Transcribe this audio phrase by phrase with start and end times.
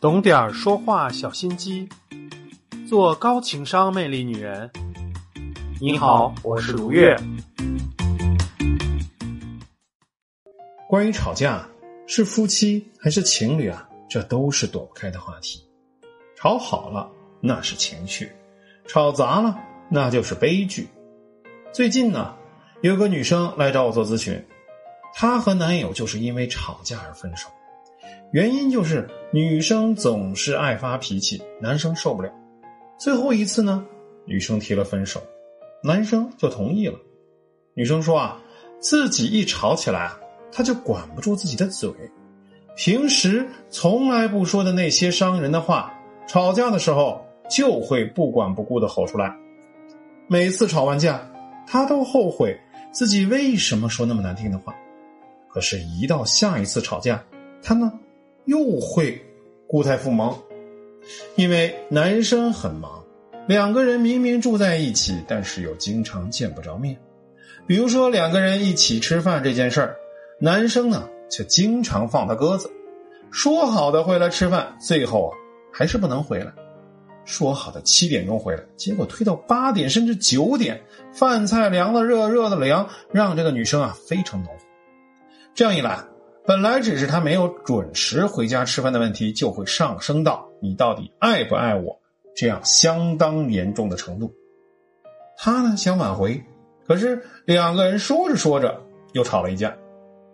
[0.00, 1.88] 懂点儿说话小心机，
[2.88, 4.70] 做高情商魅力女人。
[5.80, 7.16] 你好，我是卢月。
[10.88, 11.66] 关于吵架，
[12.06, 13.88] 是夫妻还是情侣啊？
[14.08, 15.66] 这都是躲不开的话题。
[16.36, 17.10] 吵好了
[17.40, 18.30] 那是情绪，
[18.86, 19.58] 吵砸了
[19.90, 20.86] 那就是悲剧。
[21.72, 22.36] 最近呢，
[22.82, 24.40] 有个女生来找我做咨询，
[25.12, 27.48] 她和男友就是因为吵架而分手。
[28.30, 32.30] 原因就是女生总是爱发脾气，男生受不了。
[32.98, 33.86] 最后一次呢，
[34.26, 35.22] 女生提了分手，
[35.82, 36.98] 男生就同意了。
[37.72, 38.38] 女生说啊，
[38.80, 40.20] 自己一吵起来啊，
[40.52, 41.90] 他就管不住自己的嘴，
[42.76, 45.94] 平时从来不说的那些伤人的话，
[46.26, 49.34] 吵架的时候就会不管不顾的吼出来。
[50.26, 51.18] 每次吵完架，
[51.66, 52.54] 他都后悔
[52.92, 54.74] 自己为什么说那么难听的话。
[55.48, 57.24] 可是，一到下一次吵架，
[57.62, 57.90] 他呢？
[58.48, 59.20] 又会
[59.66, 60.34] 固态复萌，
[61.36, 63.04] 因为男生很忙，
[63.46, 66.98] 两个人明明住在一起，但是又经常见不着面。
[67.66, 69.96] 比如说两个人一起吃饭这件事儿，
[70.40, 72.72] 男生呢却经常放他鸽子，
[73.30, 75.36] 说好的回来吃饭，最后啊
[75.70, 76.50] 还是不能回来。
[77.26, 80.80] 说好的七点钟回来，结果推到八点甚至九点，
[81.12, 84.56] 饭菜凉了热热的凉，让这个女生啊非常恼火。
[85.54, 86.02] 这样一来。
[86.48, 92.00] 本来只是他没有准时回家吃饭的问题，就会上升到你到底爱不爱我
[92.34, 94.32] 这样相当严重的程度。
[95.36, 96.42] 他呢想挽回，
[96.86, 98.80] 可是两个人说着说着
[99.12, 99.76] 又吵了一架。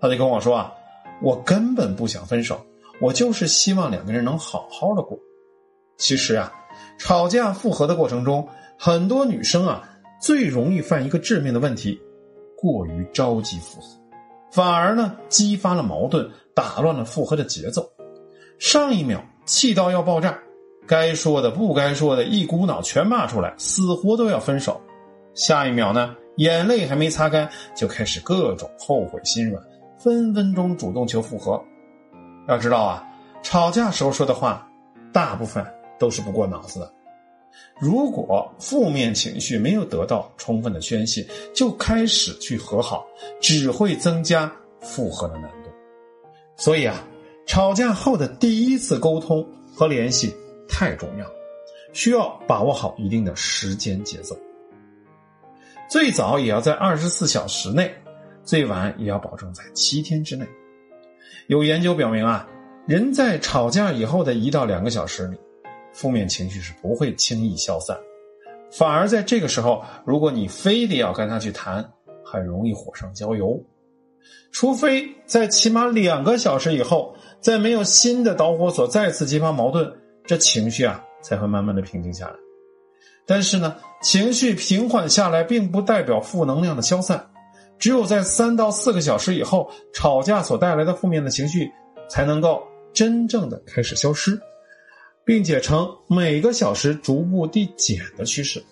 [0.00, 0.72] 他就跟我说啊，
[1.20, 2.64] 我根本不想分手，
[3.00, 5.18] 我就是希望两个人能好好的过。
[5.98, 6.52] 其实啊，
[6.96, 8.48] 吵架复合的过程中，
[8.78, 9.82] 很多女生啊
[10.22, 12.00] 最容易犯一个致命的问题，
[12.56, 14.03] 过于着急复合。
[14.54, 17.84] 反而呢，激发了矛盾，打乱了复合的节奏。
[18.60, 20.38] 上一秒气到要爆炸，
[20.86, 24.80] 该说的不该说的，一股脑全骂出来，死活都要分手。
[25.34, 29.60] 下一秒呢，眼泪还没擦干，就开始各种后悔心软，
[29.98, 31.60] 分分钟主动求复合。
[32.46, 33.04] 要知道啊，
[33.42, 34.64] 吵架时候说的话，
[35.12, 35.66] 大部分
[35.98, 36.93] 都是不过脑子的。
[37.80, 43.04] 如果负面情绪没有得到充分的宣泄，就开始去和好，
[43.40, 44.50] 只会增加
[44.80, 45.70] 复合的难度。
[46.56, 47.04] 所以啊，
[47.46, 49.44] 吵架后的第一次沟通
[49.74, 50.32] 和联系
[50.68, 51.26] 太重要，
[51.92, 54.36] 需要把握好一定的时间节奏。
[55.90, 57.92] 最早也要在二十四小时内，
[58.44, 60.46] 最晚也要保证在七天之内。
[61.48, 62.48] 有研究表明啊，
[62.86, 65.36] 人在吵架以后的一到两个小时里。
[65.94, 67.96] 负面情绪是不会轻易消散，
[68.70, 71.88] 反而在这个时候，如果你非得要跟他去谈，
[72.24, 73.64] 很容易火上浇油。
[74.50, 79.92] 除非在起码两个小时以后，在没有新的导火索再次激发矛盾，
[80.26, 82.34] 这情绪啊才会慢慢的平静下来。
[83.26, 87.30] 但是呢，情绪平缓下来，并不代表负能量的消散，
[87.78, 91.70] 只有在三到四个小时以后，吵架所带来的负面的情绪
[92.08, 92.62] 才能够
[92.92, 94.40] 真正的开始消失。
[95.24, 98.62] 并且呈每个小时逐步递减的趋势。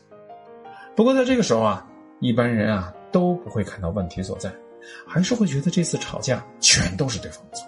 [0.94, 1.86] 不过在这个时候啊，
[2.20, 4.52] 一般人啊都不会看到问题所在，
[5.06, 7.66] 还是会觉得这次吵架全都是对方的错。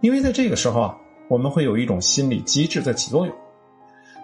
[0.00, 0.98] 因为在这个时候啊，
[1.28, 3.34] 我们会有一种心理机制在起作用。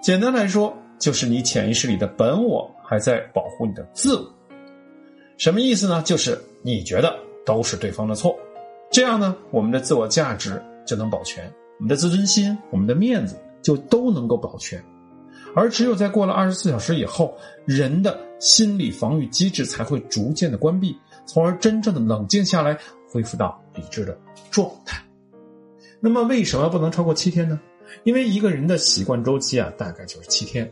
[0.02, 4.34] 简单来说，就是你潜意识里的本我还在保护你的自我。
[5.38, 6.02] 什么意思呢？
[6.02, 8.36] 就是你觉得都是对方的错，
[8.90, 11.44] 这样呢，我们的自我价值就能保全，
[11.78, 13.36] 我们的自尊心，我们的面子。
[13.62, 14.82] 就都能够保全，
[15.54, 17.34] 而只有在过了二十四小时以后，
[17.64, 20.96] 人的心理防御机制才会逐渐的关闭，
[21.26, 22.78] 从而真正的冷静下来，
[23.10, 24.18] 恢复到理智的
[24.50, 25.02] 状态。
[26.00, 27.60] 那么，为什么不能超过七天呢？
[28.04, 30.68] 因为一个人的习惯周期啊，大概就是七天。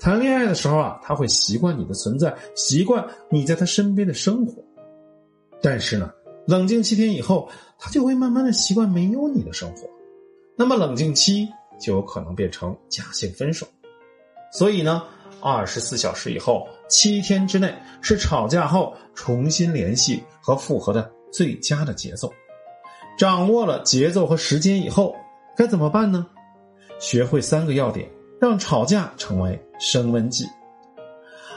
[0.00, 4.60] 谈恋爱的时候啊，他会习惯你的存在，习惯你在他身边的生活。
[5.60, 6.10] 但是呢，
[6.46, 7.48] 冷静七天以后，
[7.78, 9.88] 他就会慢慢的习惯没有你的生活。
[10.56, 11.48] 那么，冷静期。
[11.78, 13.66] 就有可能变成假性分手，
[14.52, 15.02] 所以呢，
[15.40, 22.32] 二十四小时以后，七天之内是吵架后重新联系和复合的最佳的节奏。
[23.18, 25.14] 掌握了节奏和时间以后，
[25.56, 26.26] 该怎么办呢？
[26.98, 28.08] 学会三个要点，
[28.40, 30.46] 让吵架成为升温剂。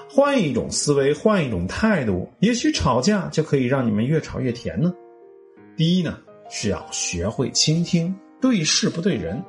[0.10, 4.94] 换一种思维，换一种态度，也许吵架就可以让你们越吵越甜呢。
[5.78, 6.18] 第一呢，
[6.50, 9.44] 是要学会倾听，对事不对人。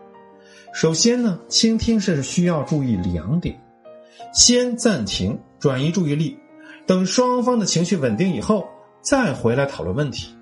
[0.76, 3.58] 首先呢，倾听是需要注意两点：
[4.34, 6.36] 先暂停，转移注意力，
[6.86, 8.62] 等双方的情绪稳定以后，
[9.00, 10.36] 再回来讨论问题。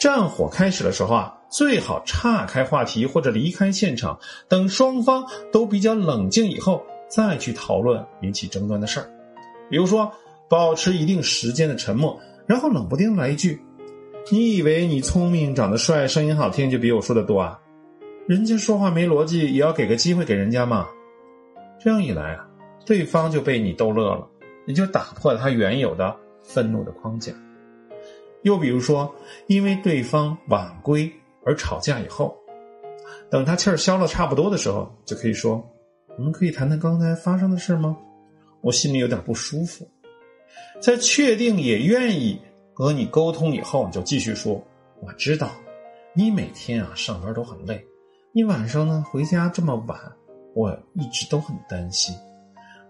[0.00, 4.18] 战火开始的时候啊，最好岔开话题或者离开现场，
[4.48, 5.22] 等双方
[5.52, 9.10] 都比较冷静以后再去讨论引起争端的事儿。
[9.68, 10.10] 比如说，
[10.48, 13.60] 保持一定时间的沉默，然后冷不丁来一句
[14.32, 17.58] ：“你以为你聪明、长得帅、声音好听就比我说的多啊？
[18.28, 20.88] 人家说话没逻辑，也要给个机会给人家嘛。”
[21.80, 22.46] 这样一来啊，
[22.86, 24.28] 对方就被你逗乐了，
[24.66, 27.32] 你就打破了他原有的愤怒的框架。
[28.42, 29.12] 又比如说，
[29.48, 31.12] 因为对方晚归
[31.44, 32.36] 而吵架以后，
[33.30, 35.64] 等他气儿消了差不多的时候，就可以说
[36.16, 37.96] ：“我们可以谈谈刚才发生的事吗？
[38.60, 39.88] 我心里有点不舒服。”
[40.80, 42.40] 在确定也愿意
[42.74, 44.62] 和你沟通以后，你就继续说
[45.02, 45.50] ：“我知道
[46.14, 47.84] 你每天啊上班都很累，
[48.32, 49.98] 你晚上呢回家这么晚。”
[50.54, 52.14] 我一直都很担心，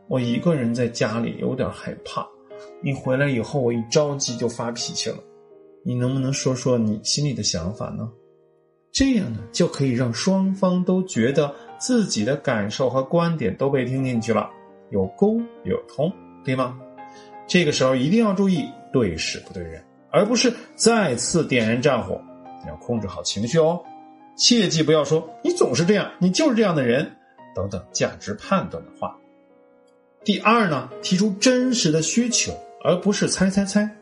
[0.09, 2.27] 我一个人在家里有点害怕。
[2.83, 5.17] 你回来以后，我一着急就发脾气了。
[5.85, 8.11] 你能不能说说你心里的想法呢？
[8.91, 14.51] 这样呢，就可以让双方都觉得自己的感受和观点都被听进去了，
[14.91, 16.13] 有沟有通，
[16.45, 16.77] 对吗？
[17.47, 19.81] 这个时候一定要注意对事不对人，
[20.11, 22.21] 而不是再次点燃战火。
[22.65, 23.81] 你要控制好情绪哦，
[24.37, 27.11] 切记不要说“你总是这样，你就是这样的人”。
[27.55, 29.15] 等等价值判断的话，
[30.25, 32.51] 第二呢，提出真实的需求，
[32.83, 33.95] 而不是猜猜猜。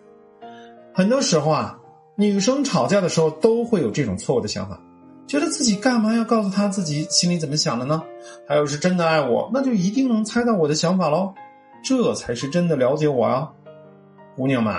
[0.94, 1.76] 很多时候啊，
[2.14, 4.80] 女生吵架的时候都会有这种错误的想法，
[5.26, 8.04] 觉得自己干嘛要告诉他自己心里怎么想的呢？
[8.46, 11.34] 他要是真的爱我，那就一定能猜到我的想法喽，
[11.82, 13.50] 这才是真的了解我啊！
[14.36, 14.72] 姑娘们，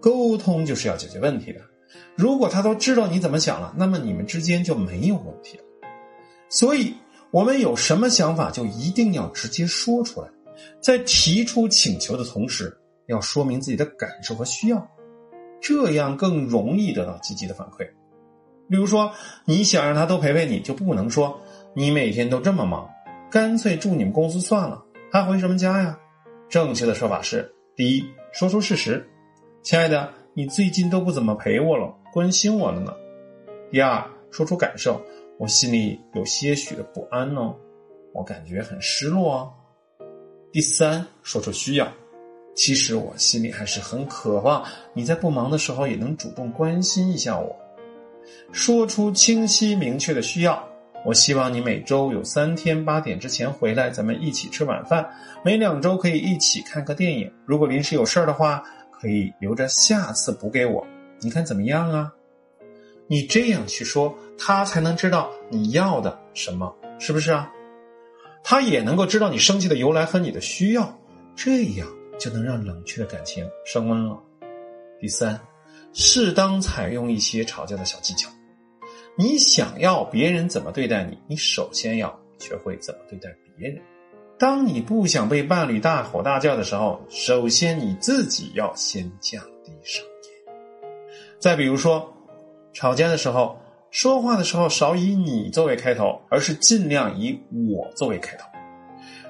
[0.00, 1.60] 沟通就是要解决问题的。
[2.16, 5.64] 如果他都知道你怎么想了，那么你们之间就没有问题了。
[6.48, 6.94] 所以。
[7.30, 10.28] 我们有什么想法，就一定要直接说出来，
[10.80, 12.74] 在提出请求的同时，
[13.04, 14.88] 要说明自己的感受和需要，
[15.60, 17.86] 这样更容易得到积极的反馈。
[18.70, 19.12] 比如说，
[19.44, 21.38] 你想让他多陪陪你，就不能说
[21.74, 22.88] 你每天都这么忙，
[23.30, 24.82] 干脆住你们公司算了，
[25.12, 25.98] 还回什么家呀？
[26.48, 29.06] 正确的说法是：第一，说出事实，
[29.62, 32.92] 亲爱的，你最近都不怎么陪我了，关心我了呢；
[33.72, 35.02] 第二，说出感受。
[35.36, 37.52] 我心里有些许的不安呢，
[38.14, 39.52] 我感觉很失落哦。
[40.52, 41.88] 第三，说出需要，
[42.54, 44.64] 其实我心里还是很渴望
[44.94, 47.56] 你在不忙的时候也能主动关心一下我。
[48.52, 50.64] 说出清晰明确的需要，
[51.04, 55.04] 我希望你每周有三天八点之前回来，咱们一起吃晚饭。
[55.44, 57.28] 每两周可以一起看个电影。
[57.44, 58.62] 如果临时有事儿的话，
[59.00, 60.86] 可以留着下次补给我。
[61.20, 62.12] 你看怎么样啊？
[63.06, 67.50] 你这样去说，他才能知道你要的什么，是不是啊？
[68.44, 70.98] 他也能够知道你生气的由来和你的需要，
[71.34, 74.22] 这样就能让冷却的感情升温了。
[75.00, 75.40] 第三，
[75.92, 78.30] 适当采用一些吵架的小技巧。
[79.16, 83.82] 你想要别人怎么对待你，你首先要学会怎么对待别人。
[84.38, 90.08] 当你不想被伴侣大吼大叫的时候，首先你自己要先降低声音。
[91.38, 92.14] 再比如说。
[92.74, 93.58] 吵架的时候，
[93.90, 98.46] 说话的时候少以你作为开头，而是尽量以我作为开头。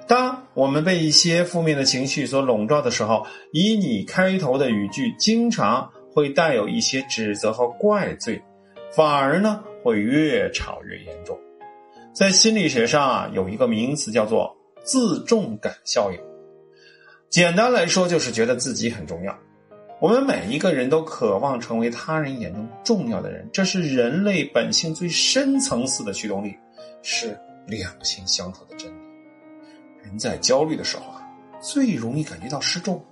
[0.06, 8.42] 当我们被一些负面的情绪所笼罩的时候，以你开头的语句经常会带有一些指责和怪罪，
[8.90, 11.38] 反而呢会越吵越严重。
[12.12, 14.54] 在心理学上啊，有一个名词叫做
[14.84, 16.18] 自重感效应，
[17.28, 19.38] 简单来说就是觉得自己很重要。
[20.00, 26.56] 我们每一个人都渴望成为他人眼中重要的人，这是人类本性最深层次的驱动力，
[27.02, 28.96] 是两性相处的真理。
[30.04, 31.22] 人在焦虑的时候啊，
[31.60, 33.04] 最容易感觉到失重。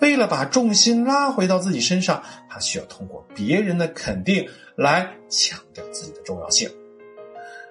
[0.00, 6.70] 为了把重心拉回到自己身上，他需要通过别人的肯定来强调自己的重要性。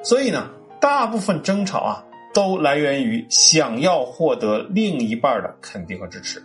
[0.04, 0.50] 所以呢，
[0.82, 2.04] 大部分争吵啊，
[2.38, 6.40] 都来源于想要获得另一半的肯定和支持。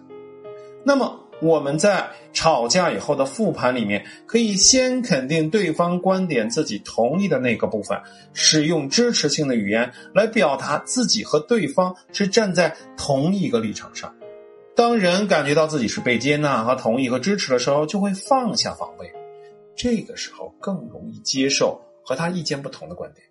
[0.83, 1.19] 那么。
[1.43, 8.01] 我们在吵架以后的复盘里面，可以先肯定对方观点，自己同意的那个部分，
[8.33, 14.15] 使用支持性的语言来表达自己和对方是站在同一个立场上。
[14.77, 19.13] 当人感觉到自己是被接纳和同意和支持的时候，就会放下防备，
[19.75, 23.27] 这个时候更容易接受和他意见不同的观点。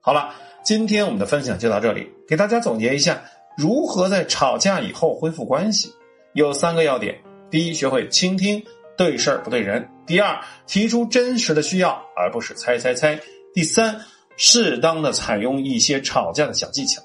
[0.00, 3.20] 好了，今天我们的分享就到这里，给大家总结一下
[3.56, 5.92] 如何在吵架以后恢复关系，
[6.34, 7.18] 有三个要点。
[7.50, 8.62] 第一，学会倾听，
[8.96, 13.18] 对事儿不对人；第二，提出真实的需要，而不是猜猜猜；
[13.52, 14.00] 第三，
[14.36, 17.02] 适当的采用一些吵架的小技巧。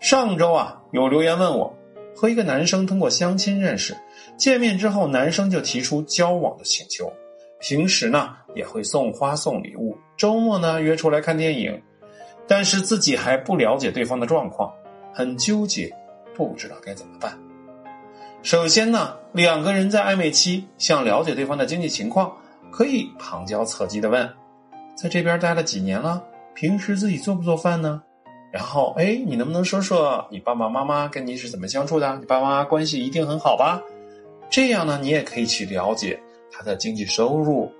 [0.00, 1.76] 上周啊，有留言问我，
[2.14, 3.94] 和一个男生通过相亲认识，
[4.38, 7.12] 见面之后，男生就提出交往的请求，
[7.60, 11.82] 平时呢也会送花送礼物，周末呢约出来看电影，
[12.46, 14.72] 但是自己还不了解对方的状况，
[15.12, 15.92] 很纠结，
[16.34, 17.38] 不知道该怎么办。
[18.42, 22.36] 首先呢，两个人在暧昧期，想了解对方的经济情况，
[22.70, 24.32] 可以旁敲侧击的问
[24.94, 26.22] ：“在这边待了几年了？
[26.54, 28.02] 平时自己做不做饭呢？”
[28.52, 32.16] 然后，哎，你能不能说说你爸爸妈妈跟你是怎么相处的？
[32.20, 33.82] 你爸妈关系一定很好吧？
[34.48, 36.18] 这样呢，你也可以去了解
[36.52, 37.72] 他的经济收入，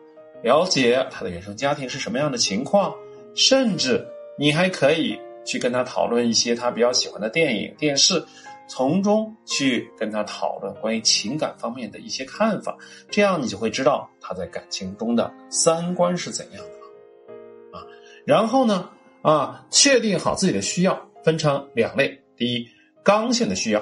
[0.43, 2.93] 了解他的原生家庭是什么样的情况，
[3.37, 4.05] 甚至
[4.39, 8.25] 你还可以去跟他讨论一些他比较喜欢的电影、电视，
[8.69, 12.77] 从中去跟他讨论关于情感方面的一些看法。
[13.11, 17.81] 这样你就会知道他在感情中的三观是怎样的了。
[17.81, 17.87] 啊，
[18.25, 18.91] 然后呢？
[19.23, 22.69] 啊，确定好自己的需要，分成两类：第一，
[23.03, 23.81] 刚性的需要；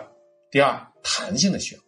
[0.51, 1.83] 第二，弹性的需要。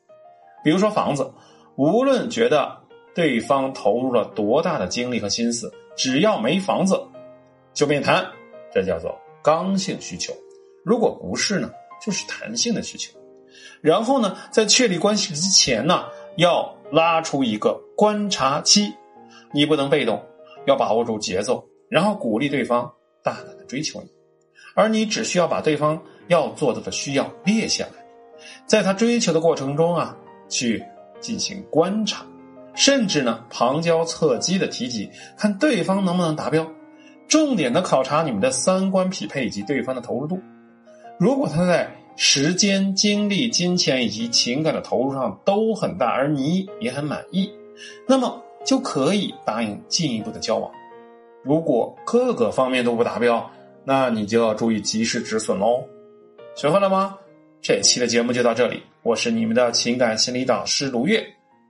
[0.62, 1.32] 比如说房子，
[1.76, 2.78] 无论觉得
[3.14, 7.00] 对方投入了多大的精力和心思，只要没房子
[7.72, 8.30] 就免谈，
[8.82, 10.34] 这叫做刚性需求。
[10.84, 11.70] 如果不是呢，
[12.04, 13.18] 就是弹性的需求。
[13.80, 16.04] 然后呢，在确立关系之前呢，
[16.36, 18.92] 要拉出一个观察期，
[19.54, 20.22] 你不能被动，
[20.66, 22.92] 要把握住节奏，然后鼓励对方。
[23.22, 24.08] 大胆的追求你，
[24.76, 28.06] 而你只需要把对方要做到的需要列下来，
[28.66, 30.16] 在他追求的过程中啊，
[30.48, 30.84] 去
[31.18, 32.24] 进行观察，
[32.76, 36.70] 甚至呢旁敲侧击的提及，看对方能不能达标，
[37.28, 40.40] 重点的考察你们的三观匹配以及对方的投入度。
[41.18, 47.50] 如果他在时间、精力、金钱以及情感的投入上都很大，而你也很满意，
[48.06, 50.70] 那么就可以答应进一步的交往。
[51.42, 53.50] 如果各个方面都不达标，
[53.84, 55.84] 那你就要注意及时止损喽。
[56.54, 57.18] 学会了吗？
[57.60, 61.24] 这期的节目就到这里，我是你们的情感心理导师卢月，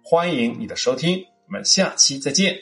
[0.04, 2.56] 欢迎你的收听，我们下期再见。